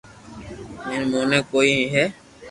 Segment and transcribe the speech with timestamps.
[0.85, 2.05] ھين موني ڪوئي ھيي